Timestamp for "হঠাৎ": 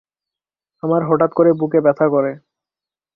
1.03-1.31